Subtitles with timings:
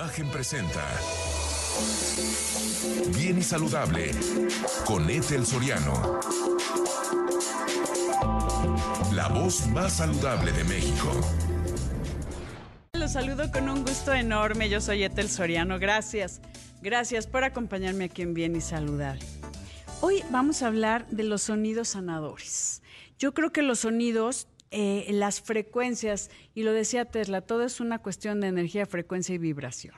[0.00, 0.82] Imagen presenta
[3.14, 4.12] Bien y Saludable
[4.86, 6.20] con Ethel Soriano.
[9.12, 11.12] La voz más saludable de México.
[12.94, 14.70] Los saludo con un gusto enorme.
[14.70, 15.78] Yo soy Ethel Soriano.
[15.78, 16.40] Gracias.
[16.80, 19.26] Gracias por acompañarme aquí en Bien y Saludable.
[20.00, 22.80] Hoy vamos a hablar de los sonidos sanadores.
[23.18, 27.98] Yo creo que los sonidos eh, las frecuencias, y lo decía Tesla, todo es una
[27.98, 29.96] cuestión de energía, frecuencia y vibración.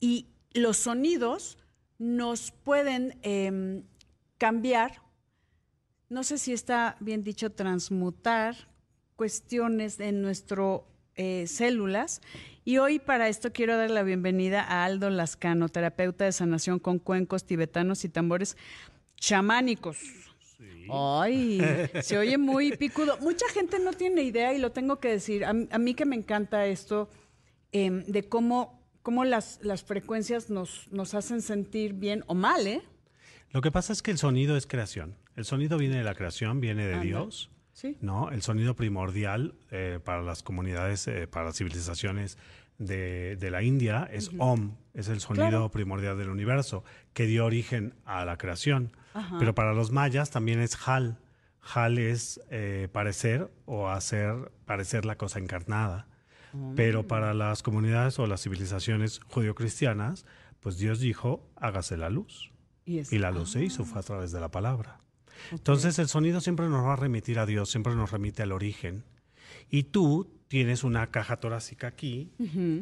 [0.00, 1.58] Y los sonidos
[1.98, 3.84] nos pueden em,
[4.38, 5.02] cambiar,
[6.08, 8.68] no sé si está bien dicho, transmutar
[9.14, 10.80] cuestiones en nuestras
[11.14, 12.20] eh, células.
[12.64, 16.98] Y hoy para esto quiero dar la bienvenida a Aldo Lascano, terapeuta de sanación con
[16.98, 18.56] cuencos tibetanos y tambores
[19.16, 20.31] chamánicos.
[20.90, 21.60] Ay,
[22.02, 23.16] se oye muy picudo.
[23.18, 25.44] Mucha gente no tiene idea y lo tengo que decir.
[25.44, 27.08] A, mí que me encanta esto
[27.72, 32.82] em, de cómo, cómo las, las frecuencias nos, nos hacen sentir bien o mal, ¿eh?
[33.50, 35.16] Lo que pasa es que el sonido es creación.
[35.36, 37.50] El sonido viene de la creación, viene de Dios.
[37.74, 37.96] Sí.
[38.00, 38.30] ¿no?
[38.30, 42.36] El sonido primordial eh, para las comunidades, eh, para las civilizaciones
[42.78, 47.94] de, de la India es Om, es el sonido primordial del universo, que dio origen
[48.04, 48.92] a la creación.
[49.38, 51.18] Pero para los mayas también es Hal.
[51.62, 56.06] Hal es eh, parecer o hacer parecer la cosa encarnada.
[56.76, 57.06] Pero mm.
[57.06, 60.26] para las comunidades o las civilizaciones judio-cristianas,
[60.60, 62.52] pues Dios dijo, hágase la luz.
[62.84, 65.00] Y, la luz se hizo, fue a través de la palabra.
[65.50, 69.04] Entonces el sonido siempre nos va a remitir a Dios, siempre nos remite al origen.
[69.72, 72.30] Y tú tienes una caja torácica aquí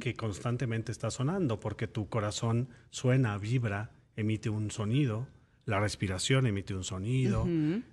[0.01, 5.29] que constantemente está sonando porque tu corazón suena, vibra, emite un sonido
[5.71, 7.47] la respiración emite un sonido,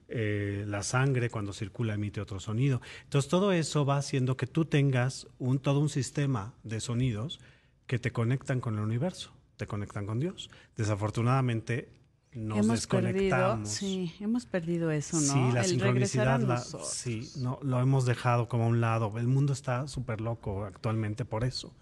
[0.07, 2.81] eh, la sangre cuando circula emite otro sonido.
[3.03, 7.39] Entonces todo eso va haciendo que tú tengas un, todo un sistema de sonidos
[7.85, 10.49] que te conectan con el universo, te conectan con Dios.
[10.75, 11.89] Desafortunadamente
[12.33, 13.69] nos hemos desconectamos.
[13.69, 15.33] sí, hemos perdido eso, ¿no?
[15.33, 19.17] Sí, la sincronicidad, sí, no, lo hemos dejado como a un lado.
[19.17, 21.73] El mundo está súper loco actualmente por eso,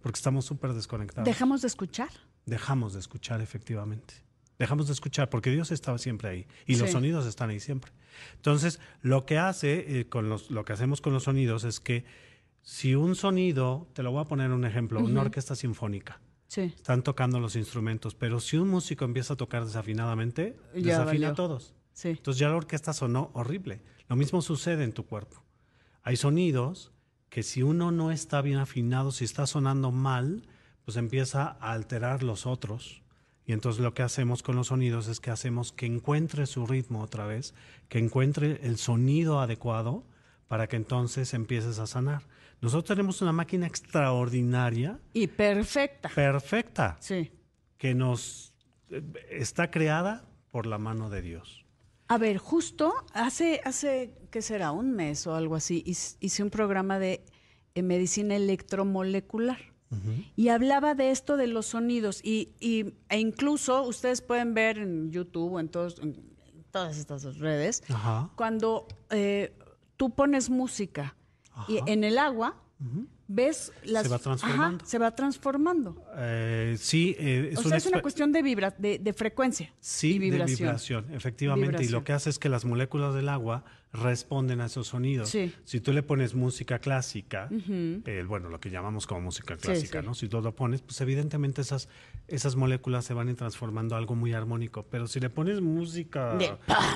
[0.00, 1.24] porque estamos súper desconectados.
[1.26, 2.10] ¿Dejamos de escuchar?
[2.46, 4.14] Dejamos de escuchar, efectivamente.
[4.58, 7.90] Dejamos de escuchar porque Dios estaba siempre ahí y los sonidos están ahí siempre.
[8.36, 12.04] Entonces, lo que hace eh, con los, lo que hacemos con los sonidos es que
[12.62, 16.20] si un sonido, te lo voy a poner un ejemplo, una orquesta sinfónica.
[16.48, 21.74] Están tocando los instrumentos, pero si un músico empieza a tocar desafinadamente, desafina a todos.
[22.02, 23.80] Entonces ya la orquesta sonó horrible.
[24.08, 25.42] Lo mismo sucede en tu cuerpo.
[26.02, 26.92] Hay sonidos
[27.28, 30.46] que si uno no está bien afinado, si está sonando mal,
[30.84, 33.02] pues empieza a alterar los otros
[33.46, 37.02] y entonces lo que hacemos con los sonidos es que hacemos que encuentre su ritmo
[37.02, 37.54] otra vez,
[37.88, 40.04] que encuentre el sonido adecuado
[40.48, 42.22] para que entonces empieces a sanar.
[42.64, 44.98] Nosotros tenemos una máquina extraordinaria.
[45.12, 46.08] Y perfecta.
[46.08, 46.96] Perfecta.
[46.98, 47.30] Sí.
[47.76, 48.54] Que nos
[48.88, 51.66] eh, está creada por la mano de Dios.
[52.08, 54.72] A ver, justo hace, hace ¿qué será?
[54.72, 57.22] Un mes o algo así, hice un programa de
[57.74, 59.58] eh, medicina electromolecular.
[60.34, 62.48] Y hablaba de esto de los sonidos y,
[63.08, 66.00] e incluso ustedes pueden ver en YouTube o en, todos,
[66.72, 67.84] todas estas redes,
[68.34, 69.56] cuando eh,
[69.96, 71.14] tú pones música
[71.68, 72.56] y en el agua,
[73.26, 74.04] ves las...
[74.04, 74.84] Se va transformando.
[74.84, 76.04] se va transformando.
[76.16, 79.72] Eh, sí, eh, es, una es una cuestión de, vibra, de, frecuencia.
[79.80, 80.46] Sí, vibración.
[80.46, 81.84] de vibración, efectivamente.
[81.84, 85.34] Y lo que hace es que las moléculas del agua responden a esos sonidos.
[85.64, 90.14] Si tú le pones música clásica, eh, bueno, lo que llamamos como música clásica, ¿no?
[90.14, 91.88] Si tú lo pones, pues evidentemente esas,
[92.28, 94.84] esas moléculas se van a ir transformando a algo muy armónico.
[94.90, 96.36] Pero si le pones música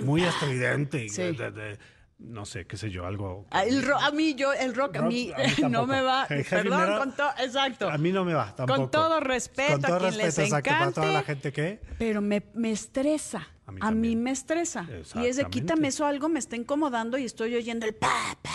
[0.02, 1.78] muy estridente y de,
[2.18, 3.46] no sé, qué sé yo, algo.
[3.50, 3.64] Ah,
[4.02, 5.32] a mí, yo, el rock, a mí,
[5.70, 6.26] no me va.
[6.28, 7.88] Perdón, con todo, exacto.
[7.88, 8.82] A mí no me va, tampoco.
[8.82, 11.80] Con todo respeto, con todo a quien respeto, les exacto, para toda la gente que.
[11.98, 13.48] Pero me, me estresa.
[13.80, 14.88] A mí, me estresa.
[15.14, 18.50] Y es de quítame eso algo, me está incomodando y estoy oyendo el pa, pa.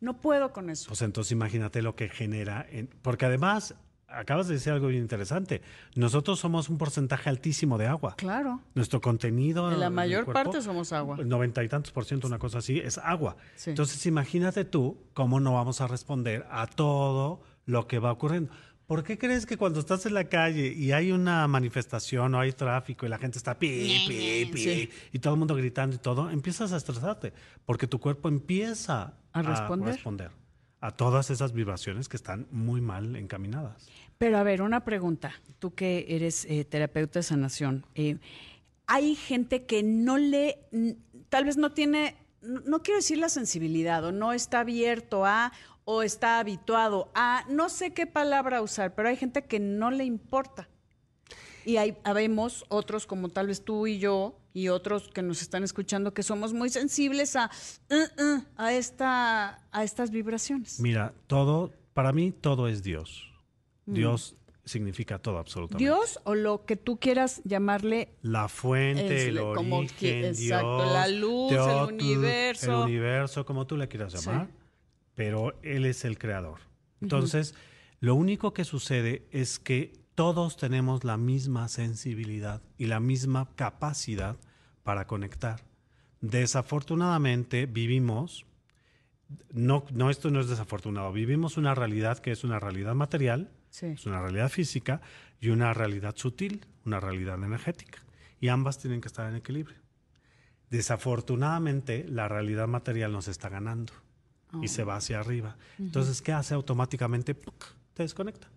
[0.00, 0.88] No puedo con eso.
[0.88, 2.66] Pues entonces imagínate lo que genera.
[3.02, 3.74] porque además
[4.14, 5.62] acabas de decir algo bien interesante.
[5.94, 8.14] Nosotros somos un porcentaje altísimo de agua.
[8.16, 8.60] Claro.
[8.74, 9.70] Nuestro contenido.
[9.72, 11.18] En la mayor parte somos agua.
[11.24, 13.36] Noventa y tantos por ciento, una cosa así, es agua.
[13.66, 18.52] Entonces, imagínate tú cómo no vamos a responder a todo lo que va ocurriendo.
[18.86, 22.52] ¿Por qué crees que cuando estás en la calle y hay una manifestación o hay
[22.52, 26.28] tráfico y la gente está pi, pi, pi, y todo el mundo gritando y todo,
[26.28, 27.32] empiezas a estresarte?
[27.64, 29.88] Porque tu cuerpo empieza a responder.
[29.88, 30.43] A responder
[30.84, 33.88] a todas esas vibraciones que están muy mal encaminadas.
[34.18, 38.18] Pero a ver, una pregunta, tú que eres eh, terapeuta de sanación, eh,
[38.86, 40.58] hay gente que no le,
[41.30, 45.52] tal vez no tiene, no, quiero decir la sensibilidad o no está abierto a,
[45.86, 50.04] o está habituado a no sé qué palabra usar, pero hay gente que no le
[50.04, 50.68] importa.
[51.64, 55.64] Y hay, habemos otros como tal vez tú y yo y otros que nos están
[55.64, 57.50] escuchando que somos muy sensibles a,
[57.90, 60.80] uh, uh, a, esta, a estas vibraciones.
[60.80, 63.30] Mira, todo, para mí todo es Dios.
[63.84, 63.94] Mm.
[63.94, 65.82] Dios significa todo absolutamente.
[65.84, 68.14] Dios o lo que tú quieras llamarle.
[68.22, 72.84] La fuente, el, origen, Dios, la luz, el universo.
[72.84, 74.48] El universo, como tú le quieras llamar,
[75.14, 76.60] pero Él es el creador.
[77.00, 77.56] Entonces,
[77.98, 84.36] lo único que sucede es que todos tenemos la misma sensibilidad y la misma capacidad
[84.82, 85.60] para conectar.
[86.20, 88.46] Desafortunadamente vivimos,
[89.52, 93.50] no, no esto no es desafortunado, vivimos una realidad que es una realidad material,
[93.82, 95.00] es una realidad física
[95.40, 97.98] y una realidad sutil, una realidad energética.
[98.40, 99.78] Y ambas tienen que estar en equilibrio.
[100.70, 103.92] Desafortunadamente la realidad material nos está ganando
[104.62, 105.56] y se va hacia arriba.
[105.78, 107.34] Entonces, ¿qué hace automáticamente?
[107.34, 108.48] Te desconecta.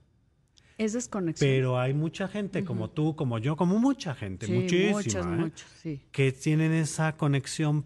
[0.78, 1.50] Es desconexión.
[1.50, 5.52] Pero hay mucha gente como tú, como yo, como mucha gente, muchísima,
[5.84, 6.00] ¿eh?
[6.12, 7.86] que tienen esa conexión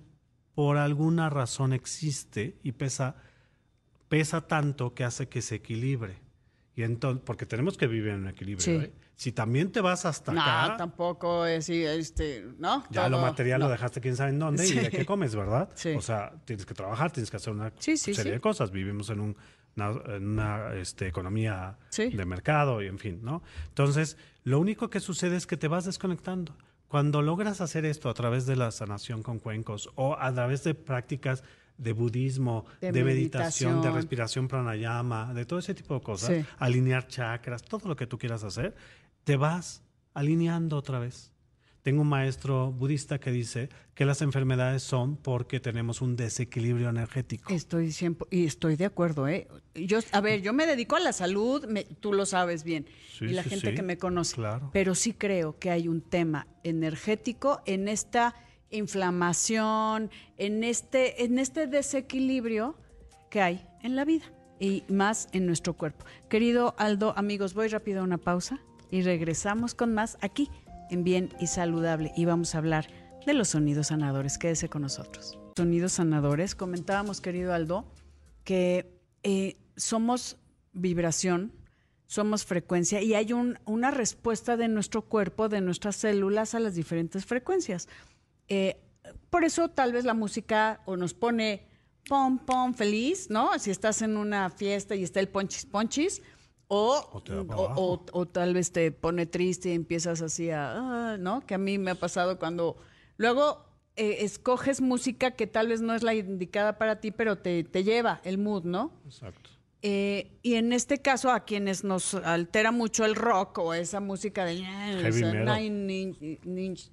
[0.53, 3.15] por alguna razón existe y pesa,
[4.09, 6.19] pesa tanto que hace que se equilibre.
[6.75, 8.81] Y entonces, porque tenemos que vivir en un equilibrio.
[8.81, 8.93] ¿eh?
[9.15, 10.77] Si también te vas hasta no, acá.
[10.77, 12.83] tampoco es, este, ¿no?
[12.89, 15.69] Ya lo material lo dejaste quién sabe en dónde y de qué comes, ¿verdad?
[15.95, 18.71] O sea, tienes que trabajar, tienes que hacer una serie de cosas.
[18.71, 19.37] Vivimos en un
[19.77, 23.41] en una este, economía de mercado y en fin, ¿no?
[23.69, 26.55] Entonces, lo único que sucede es que te vas desconectando.
[26.87, 30.73] Cuando logras hacer esto a través de la sanación con cuencos o a través de
[30.73, 31.43] prácticas
[31.77, 37.63] de budismo, de, meditación, de respiración pranayama, de todo ese tipo de cosas, alinear chakras,
[37.63, 38.75] todo lo que tú quieras hacer,
[39.23, 39.83] te vas
[40.13, 41.31] alineando otra vez.
[41.83, 47.51] Tengo un maestro budista que dice que las enfermedades son porque tenemos un desequilibrio energético.
[47.51, 49.47] Estoy siempre, y estoy de acuerdo, ¿eh?
[49.73, 51.67] Yo, a ver, yo me dedico a la salud,
[51.99, 52.85] tú lo sabes bien,
[53.19, 54.39] y la gente que me conoce.
[54.71, 58.35] Pero sí creo que hay un tema energético en esta
[58.69, 62.75] inflamación, en este, en este desequilibrio
[63.29, 64.25] que hay en la vida
[64.59, 66.05] y más en nuestro cuerpo.
[66.29, 68.59] Querido Aldo, amigos, voy rápido a una pausa
[68.91, 70.49] y regresamos con más aquí
[70.91, 72.87] en Bien y Saludable y vamos a hablar
[73.25, 74.37] de los sonidos sanadores.
[74.37, 75.39] Quédese con nosotros.
[75.57, 77.85] Sonidos sanadores, comentábamos, querido Aldo,
[78.43, 80.37] que eh, somos
[80.73, 81.53] vibración,
[82.07, 87.25] somos frecuencia y hay una respuesta de nuestro cuerpo, de nuestras células a las diferentes
[87.25, 87.87] frecuencias.
[88.47, 88.81] Eh,
[89.29, 91.67] por eso tal vez la música o nos pone
[92.07, 93.57] pom, pom, feliz, ¿no?
[93.59, 96.21] Si estás en una fiesta y está el ponchis, ponchis,
[96.73, 100.71] o, o, tal vez te pone triste y empiezas así a,
[101.11, 101.45] ah, ¿no?
[101.45, 102.77] Que a mí me ha pasado cuando
[103.17, 103.65] luego
[103.97, 107.83] eh, escoges música que tal vez no es la indicada para ti, pero te, te
[107.83, 108.93] lleva el mood, ¿no?
[109.05, 109.50] Exacto.
[109.83, 114.45] Eh, y en este caso, a quienes nos altera mucho el rock o esa música
[114.45, 116.15] de Nine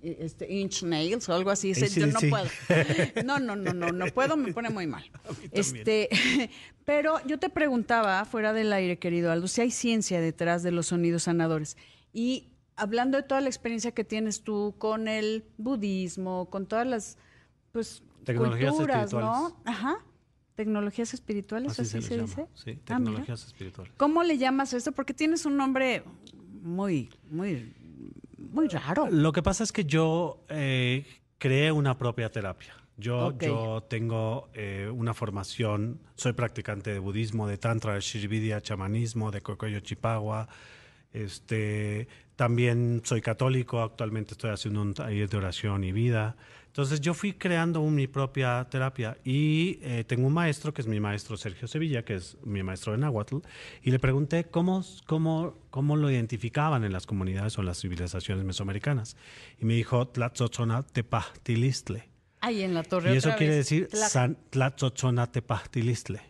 [0.02, 2.46] este, inch, Nails o algo así, yo no puedo.
[3.24, 5.04] No, no, no, no, no puedo, me pone muy mal.
[5.52, 6.08] Este,
[6.86, 10.86] pero yo te preguntaba, fuera del aire, querido Aldo, si hay ciencia detrás de los
[10.86, 11.76] sonidos sanadores.
[12.14, 17.18] Y hablando de toda la experiencia que tienes tú con el budismo, con todas las
[17.72, 19.60] pues, culturas, ¿no?
[19.66, 19.98] Ajá
[20.58, 22.48] tecnologías espirituales, así, se, dice.
[22.52, 23.92] Sí, ah, tecnologías espirituales.
[23.96, 24.90] ¿Cómo le llamas a esto?
[24.90, 26.02] Porque tienes un nombre
[26.62, 27.72] muy, muy,
[28.36, 29.06] muy raro.
[29.08, 31.06] Lo que pasa es que yo eh,
[31.38, 32.74] creé una propia terapia.
[32.96, 39.30] Yo, yo tengo eh, una formación, soy practicante de budismo, de tantra, de shirividya, chamanismo,
[39.30, 40.48] de kokoyo chipagua.
[41.12, 46.34] Este, también soy católico, actualmente estoy haciendo un taller de oración y vida.
[46.78, 51.00] Entonces yo fui creando mi propia terapia y eh, tengo un maestro, que es mi
[51.00, 53.38] maestro Sergio Sevilla, que es mi maestro de Nahuatl,
[53.82, 58.44] y le pregunté cómo, cómo, cómo lo identificaban en las comunidades o en las civilizaciones
[58.44, 59.16] mesoamericanas.
[59.58, 62.10] Y me dijo Tlatzotzona Tepahtilistle.
[62.42, 63.12] Ahí en la torre.
[63.12, 63.88] Y eso quiere decir
[64.50, 66.20] Tlatzotzona Tepahtilistle.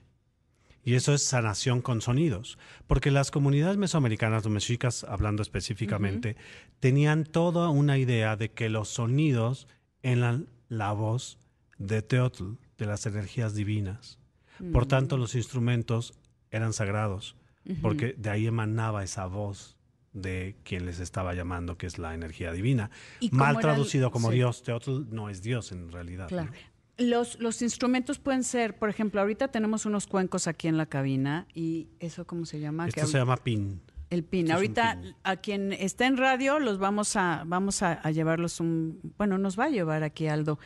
[0.82, 2.56] Y eso es sanación con sonidos.
[2.86, 6.36] Porque las comunidades mesoamericanas, o mexicas hablando específicamente,
[6.80, 9.68] tenían toda una idea de que los sonidos
[10.02, 11.38] en la, voz
[11.78, 14.18] de Teotl, de las energías divinas.
[14.72, 14.88] Por mm.
[14.88, 16.14] tanto, los instrumentos
[16.50, 17.36] eran sagrados,
[17.82, 19.76] porque de ahí emanaba esa voz
[20.12, 22.90] de quien les estaba llamando, que es la energía divina.
[23.30, 26.28] Mal traducido como Dios, Teotl no es Dios en realidad.
[26.96, 31.46] Los, los instrumentos pueden ser, por ejemplo, ahorita tenemos unos cuencos aquí en la cabina
[31.54, 32.88] y eso, ¿cómo se llama?
[32.88, 33.80] Esto se llama pin.
[34.10, 34.50] El pin.
[34.50, 39.58] Ahorita a quien está en radio los vamos a vamos a, llevarlos un bueno nos
[39.58, 40.58] va a llevar aquí Aldo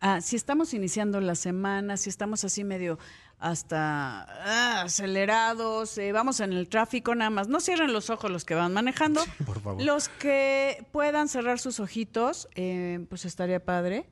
[0.00, 2.98] ah, si estamos iniciando la semana, si estamos así medio
[3.38, 7.48] hasta ah, acelerados, eh, vamos en el tráfico nada más.
[7.48, 9.22] No cierren los ojos los que van manejando.
[9.46, 9.82] por favor.
[9.82, 14.06] Los que puedan cerrar sus ojitos, eh, pues estaría padre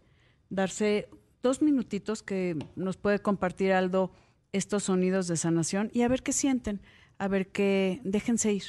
[0.50, 1.08] darse
[1.42, 4.12] dos minutitos que nos puede compartir Aldo
[4.52, 6.80] estos sonidos de sanación y a ver qué sienten,
[7.18, 8.64] a ver qué, déjense ir,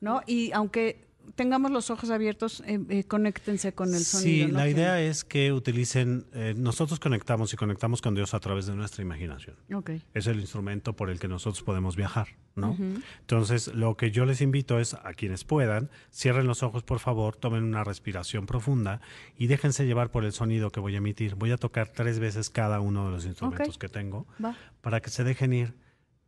[0.00, 0.22] ¿no?
[0.26, 4.48] Y aunque tengamos los ojos abiertos, eh, eh, conéctense con el sonido.
[4.48, 8.66] Sí, la idea es que utilicen, eh, nosotros conectamos y conectamos con Dios a través
[8.66, 9.56] de nuestra imaginación.
[9.72, 10.02] Okay.
[10.14, 12.76] Es el instrumento por el que nosotros podemos viajar, ¿no?
[13.20, 17.36] Entonces, lo que yo les invito es a quienes puedan, cierren los ojos, por favor,
[17.36, 19.00] tomen una respiración profunda
[19.36, 21.34] y déjense llevar por el sonido que voy a emitir.
[21.36, 23.78] Voy a tocar tres veces cada uno de los instrumentos Okay.
[23.78, 24.56] que tengo Va.
[24.80, 25.74] para que se dejen ir,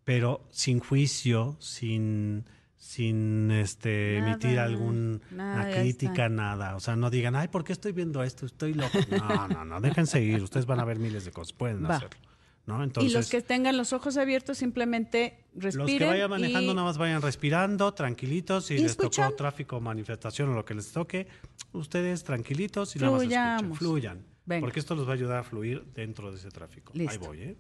[0.05, 2.45] pero sin juicio, sin
[2.77, 6.77] sin este Nada, emitir alguna crítica, nada.
[6.77, 8.45] O sea, no digan, ay, ¿por qué estoy viendo esto?
[8.45, 8.99] Estoy loco.
[9.11, 10.43] No, no, no, déjense ir.
[10.43, 11.97] Ustedes van a ver miles de cosas, pueden Va.
[11.97, 12.21] hacerlo.
[12.67, 12.83] ¿no?
[12.85, 15.79] Entonces, y los que tengan los ojos abiertos simplemente respiren.
[15.79, 18.67] los que vayan manejando y- nada más vayan respirando, tranquilitos.
[18.67, 19.27] Si Y les escuchan.
[19.31, 21.27] tocó tráfico, manifestación o lo que les toque,
[21.73, 23.41] ustedes tranquilitos y nada más escuchen.
[23.41, 23.79] Fluyamos.
[23.79, 24.27] Fluyan.
[24.47, 24.61] Venga.
[24.61, 26.93] Porque esto los va a ayudar a fluir dentro de ese tráfico.
[26.95, 27.21] Ahí Listo.
[27.27, 27.57] voy, ¿eh?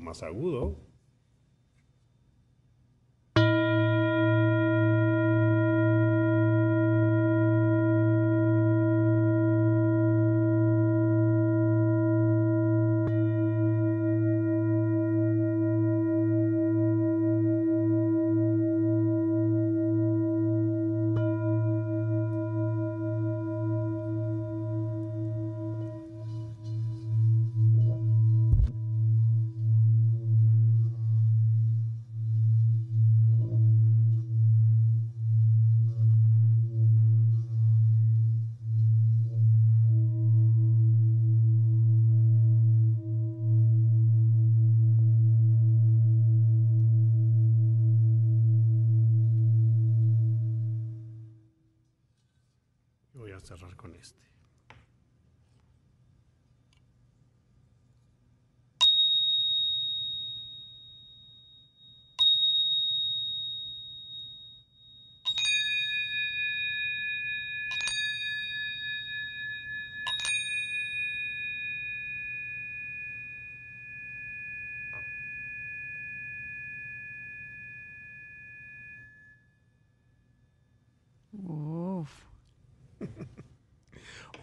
[0.00, 0.89] Más agudo.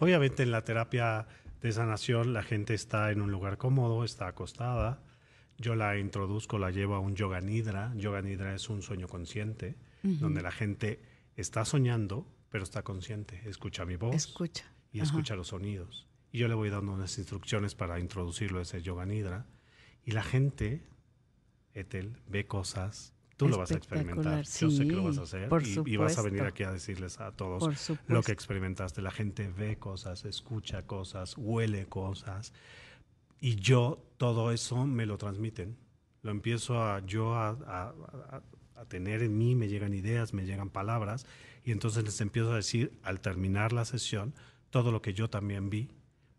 [0.00, 1.26] Obviamente en la terapia
[1.60, 5.02] de sanación la gente está en un lugar cómodo, está acostada.
[5.58, 7.92] Yo la introduzco, la llevo a un yoga nidra.
[7.96, 11.00] Yoga nidra es un sueño consciente, donde la gente
[11.36, 13.42] está soñando, pero está consciente.
[13.44, 14.64] Escucha mi voz Escucha.
[14.92, 15.06] y Ajá.
[15.08, 16.06] escucha los sonidos.
[16.30, 19.46] Y yo le voy dando unas instrucciones para introducirlo a ese yoga nidra.
[20.04, 20.86] Y la gente,
[21.74, 23.14] Ethel, ve cosas.
[23.38, 24.40] Tú lo vas a experimentar.
[24.40, 25.48] Espectacular, Yo sé que lo sí, vas a hacer.
[25.48, 29.00] por y, y vas a venir aquí a decirles a todos lo que experimentaste.
[29.00, 32.52] La gente ve cosas, escucha cosas, huele cosas.
[33.40, 35.76] Y yo todo eso me lo transmiten.
[36.22, 37.94] Lo empiezo a yo a, a-
[38.36, 38.42] a-
[38.80, 41.24] a tener en mí, me llegan ideas, me llegan palabras.
[41.64, 44.34] Y entonces les empiezo a decir al terminar la sesión
[44.70, 45.88] todo lo que yo también vi.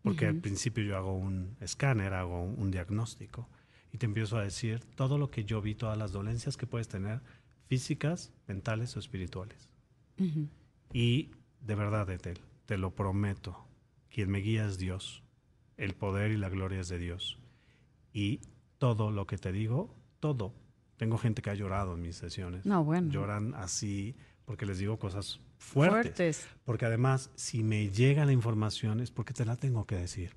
[0.02, 3.48] Porque al principio yo hago un escáner, hago un, un diagnóstico.
[3.92, 6.88] Y te empiezo a decir todo lo que yo vi, todas las dolencias que puedes
[6.88, 7.20] tener,
[7.66, 9.68] físicas, mentales o espirituales.
[10.92, 11.30] Y
[11.60, 13.56] de verdad, Etel, te lo prometo,
[14.10, 15.22] quien me guía es Dios.
[15.76, 17.38] El poder y la gloria es de Dios.
[18.12, 18.40] Y
[18.78, 20.52] todo lo que te digo, todo.
[20.96, 22.66] Tengo gente que ha llorado en mis sesiones.
[22.66, 23.10] No, bueno.
[23.10, 26.02] Lloran así porque les digo cosas fuertes.
[26.02, 26.48] Fuertes.
[26.64, 30.34] Porque además, si me llega la información es porque te la tengo que decir.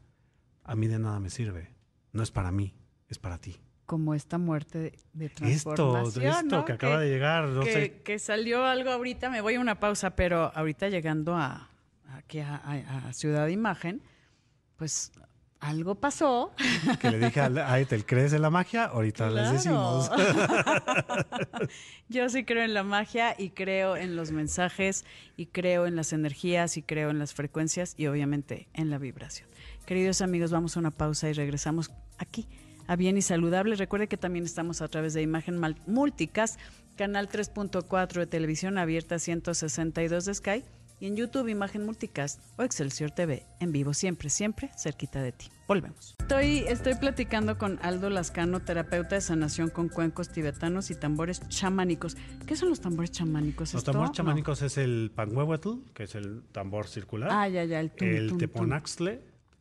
[0.63, 1.74] A mí de nada me sirve.
[2.13, 2.74] No es para mí,
[3.13, 3.55] es para ti.
[3.86, 6.65] Como esta muerte de, de Esto, transformación, esto ¿no?
[6.65, 8.01] que acaba de llegar, no que, sé.
[8.03, 11.70] que salió algo ahorita, me voy a una pausa, pero ahorita llegando a
[12.13, 14.01] aquí a, a- a Ciudad Imagen,
[14.77, 15.12] pues
[15.60, 16.53] algo pasó.
[17.00, 18.86] Que le dije a, a Ethel, ¿crees en la magia?
[18.86, 20.10] Ahorita les decimos.
[22.10, 25.05] Yo sí creo en la magia y creo en los mensajes
[25.38, 29.50] y creo en las energías y creo en las frecuencias y obviamente en la vibración.
[29.86, 32.48] Queridos amigos, vamos a una pausa y regresamos aquí
[32.88, 33.75] a Bien y Saludable.
[33.75, 36.60] Recuerde que también estamos a través de Imagen Multicast,
[36.96, 40.63] canal 3.4 de televisión abierta 162 de Sky
[41.00, 45.48] y en YouTube Imagen Multicast o Excelsior TV en vivo siempre, siempre cerquita de ti.
[45.68, 46.16] Volvemos.
[46.20, 52.16] Estoy, estoy platicando con Aldo Lascano, terapeuta de sanación con cuencos tibetanos y tambores chamánicos.
[52.46, 53.74] ¿Qué son los tambores chamánicos?
[53.74, 57.30] Los tambores chamánicos es el panhuehuetl, que es el tambor circular.
[57.32, 58.70] Ah, ya, ya, el tum, El tum, tum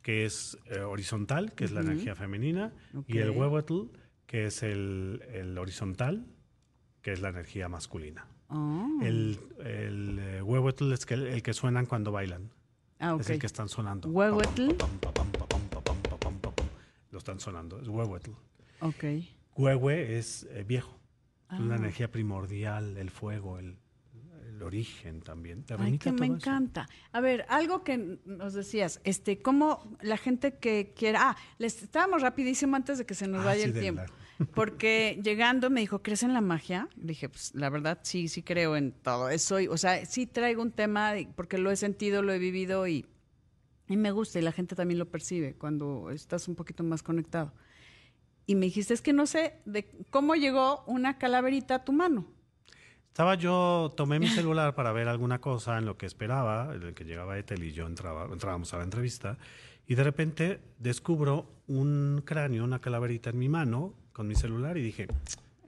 [0.03, 2.73] que es horizontal, que es la energía femenina,
[3.07, 3.85] y el huehuetl,
[4.27, 6.27] que es el, horizontal,
[7.01, 8.27] que es la energía masculina.
[9.03, 12.51] El, el huehuetl es el que suenan cuando bailan.
[13.19, 14.09] Es el que están sonando.
[14.09, 14.71] Huehuetl.
[17.11, 18.31] Lo están sonando, es huehuetl.
[18.81, 19.05] Ok.
[19.57, 20.99] Huehue es viejo,
[21.51, 23.77] es la energía primordial, el fuego, el,
[24.63, 25.65] el origen también.
[25.65, 26.37] Te Ay, que me eso.
[26.37, 26.89] encanta.
[27.13, 32.23] A ver, algo que nos decías, este, cómo la gente que quiera, ah, les estábamos
[32.23, 34.03] rapidísimo antes de que se nos Ah, vaya sí, el tiempo.
[34.03, 36.89] la- Porque llegando me dijo, ¿crees en la magia?
[36.97, 39.61] Le dije, pues la verdad sí, sí creo en todo eso.
[39.61, 43.07] y, o sea, sí traigo un tema porque lo he sentido, lo he vivido y,
[43.89, 47.53] y me gusta y la gente también lo percibe cuando estás un poquito más conectado.
[48.47, 52.27] Y me dijiste, es que no sé de cómo llegó una calaverita a tu mano.
[53.13, 56.95] Estaba yo, tomé mi celular para ver alguna cosa en lo que esperaba, en el
[56.95, 59.37] que llegaba Ethel y yo entraba, entrábamos a la entrevista,
[59.87, 64.83] y de repente descubro un cráneo, una calaverita en mi mano con mi celular y
[64.83, 65.09] dije,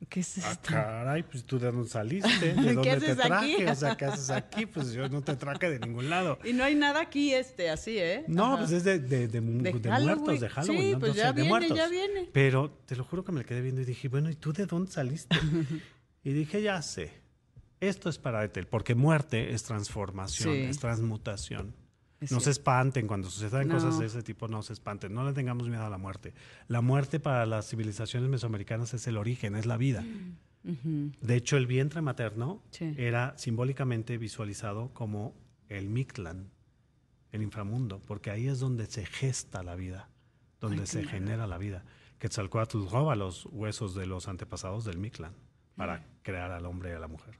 [0.09, 0.71] ¿Qué es ah, esto?
[0.71, 3.29] caray, pues tú de dónde saliste, de ¿Qué dónde te haces aquí?
[3.29, 4.65] traje, o sea, ¿qué haces aquí?
[4.65, 6.39] Pues yo no te traje de ningún lado.
[6.45, 8.25] Y no hay nada aquí, este, así, ¿eh?
[8.27, 8.59] No, Ajá.
[8.61, 10.81] pues es de, de, de, De muertos, de Halloween.
[10.81, 10.99] Sí, ¿no?
[10.99, 11.77] pues sé, ya de viene, muertos.
[11.77, 12.31] ya viene.
[12.33, 14.91] Pero te lo juro que me quedé viendo y dije, bueno, ¿y tú de dónde
[14.91, 15.37] saliste?
[16.25, 17.24] y dije, ya sé,
[17.89, 20.61] esto es para Ethel, porque muerte es transformación, Sí.
[20.63, 21.75] es transmutación.
[22.21, 23.75] Es no se espanten cuando sucedan No.
[23.75, 26.33] cosas de ese tipo, no se espanten, no le tengamos miedo a la muerte.
[26.69, 30.05] La muerte para las civilizaciones mesoamericanas es el origen, es la vida.
[30.63, 32.95] De hecho, el vientre materno Sí.
[32.97, 35.35] era simbólicamente visualizado como
[35.69, 36.51] el Mictlán,
[37.33, 40.09] el inframundo, porque ahí es donde se gesta la vida,
[40.61, 41.85] donde Ay, se genera la vida.
[42.19, 45.35] Quetzalcoatl roba los huesos de los antepasados del Mictlán
[45.77, 47.35] para crear al hombre y a la mujer.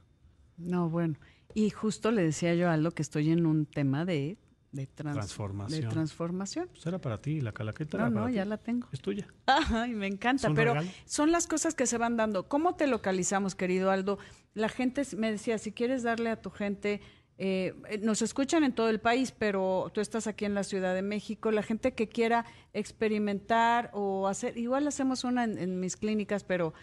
[0.57, 1.15] No, bueno.
[1.53, 4.37] Y justo le decía yo a Aldo que estoy en un tema de,
[4.71, 5.81] de, trans- Transformación.
[5.81, 6.67] de transformación.
[6.71, 8.87] Pues era para ti, la calaqueta No, era no, ya la tengo.
[8.91, 9.27] Es tuya.
[9.45, 10.89] Ay, me encanta, pero regalo.
[11.05, 12.47] son las cosas que se van dando.
[12.49, 14.17] ¿Cómo te localizamos, querido Aldo?
[14.53, 16.99] La gente me decía, si quieres darle a tu gente,
[17.37, 20.93] eh, eh, nos escuchan en todo el país, pero tú estás aquí en la Ciudad
[20.93, 25.97] de México, la gente que quiera experimentar o hacer, igual hacemos una en, en mis
[25.97, 26.73] clínicas, pero,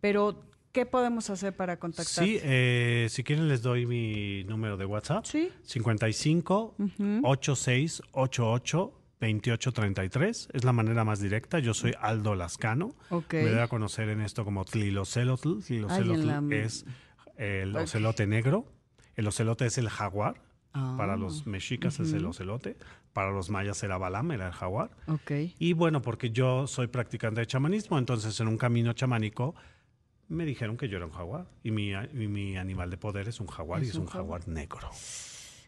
[0.00, 2.24] pero ¿qué podemos hacer para contactar?
[2.24, 5.24] Sí, eh, si quieren les doy mi número de WhatsApp.
[5.24, 5.50] Sí.
[5.62, 6.74] 55
[7.22, 11.58] 8688 2833 es la manera más directa.
[11.58, 12.94] Yo soy Aldo Lascano.
[13.10, 13.34] Ok.
[13.34, 15.58] Me doy a conocer en esto como Tlilocelotl.
[15.62, 16.86] Tlilocelotl Ay, en la- es
[17.36, 18.64] el ocelote negro.
[19.16, 20.40] El ocelote es el jaguar.
[20.72, 20.94] Ah.
[20.96, 22.76] Para los mexicas es el ocelote.
[23.12, 24.90] Para los mayas era Balam, era el jaguar.
[25.08, 25.32] Ok.
[25.58, 29.54] Y bueno, porque yo soy practicante de chamanismo, entonces en un camino chamánico
[30.30, 31.46] me dijeron que yo era un jaguar.
[31.62, 34.02] Y mi, a- y mi animal de poder es un jaguar y Es es un
[34.02, 34.88] un jaguar negro.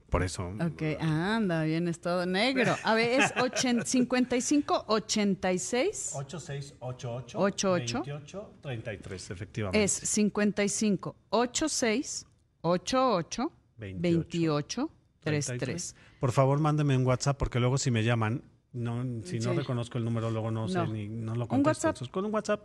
[0.08, 0.46] Por eso.
[0.60, 2.74] Ok, anda, bien, es todo negro.
[2.84, 8.02] A ver, es ochen- 55, 86, 8688 88.
[8.04, 9.84] 28 33, efectivamente.
[9.84, 12.26] es 55, 86,
[12.60, 15.96] 88, 28, 33.
[16.20, 19.58] Por favor, mándeme un WhatsApp porque luego si me llaman, no, si no Sí.
[19.58, 20.68] reconozco el número, luego no, No.
[20.68, 21.68] sé ni no lo ¿Un contesto.
[21.88, 21.88] WhatsApp?
[21.96, 22.64] Entonces, con un WhatsApp.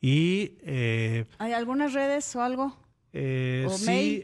[0.00, 2.76] Y eh, ¿Hay algunas redes o algo?
[3.18, 4.22] Eh, ¿O sí, mail?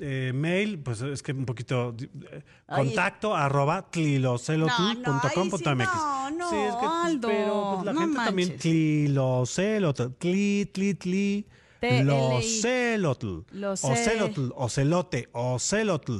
[0.00, 1.94] eh, mail, pues es que un poquito.
[2.32, 2.86] eh, Ay.
[2.86, 5.04] contacto arroba tlilocelotl.com.mx.
[5.04, 8.16] No, no, sí, no, no, sí, es que, pues, Aldo, pero pues, la no gente
[8.16, 8.48] también.
[8.48, 8.60] manches.
[8.62, 11.46] Tlilocelotl, tli, tli, tli.
[11.80, 13.44] Locelotl.
[13.82, 16.16] Ocelotl, ocelote, ocelotl.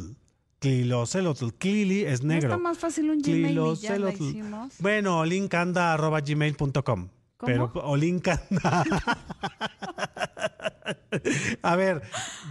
[0.61, 1.49] Tlilocelotl.
[1.59, 2.49] Clili es ¿No negro.
[2.51, 4.75] está más fácil un Gmail y ya la hicimos?
[4.79, 7.09] Bueno, olincanda arroba gmail.com.
[7.45, 8.85] Pero olincanda.
[11.63, 12.03] A ver,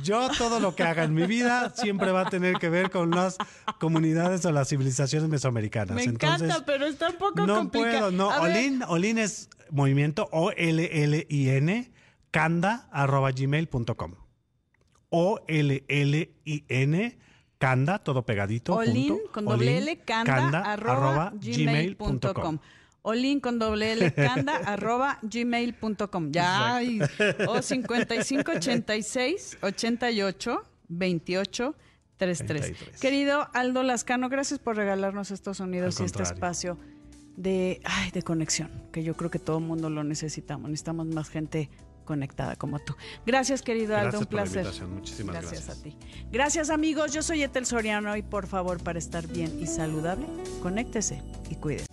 [0.04, 3.12] yo todo lo que haga en mi vida siempre va a tener que ver con
[3.12, 3.38] las
[3.80, 5.96] comunidades o las civilizaciones mesoamericanas.
[5.96, 8.10] Me Entonces, encanta, pero está un poco no complicado.
[8.10, 8.30] puedo, no.
[8.42, 11.92] Olin, Olin es movimiento O-L-L-I-N,
[12.32, 14.16] canda arroba gmail.com.
[15.10, 17.18] O-L-L-I-N,
[17.58, 18.76] canda, todo pegadito.
[18.76, 22.60] Olin con doble Olin, L, canda, arroba, gmail.com.
[23.04, 26.32] Olin con doble L canda arroba gmail.com.
[26.32, 27.00] Ya, hay.
[27.48, 31.76] o 55 86 88 28
[32.18, 33.00] 33.
[33.00, 36.78] Querido Aldo Lascano, gracias por regalarnos estos sonidos y este espacio
[37.36, 40.70] de, ay, de conexión, que yo creo que todo el mundo lo necesitamos.
[40.70, 41.70] Necesitamos más gente
[42.06, 42.96] conectada como tú.
[43.26, 44.66] Gracias, querido Aldo, un placer.
[44.88, 45.66] Muchísimas gracias.
[45.66, 45.98] Gracias a ti.
[46.32, 47.14] Gracias, amigos.
[47.14, 50.28] Yo soy Etel Soriano y por favor, para estar bien y saludable,
[50.62, 51.93] conéctese y cuídese.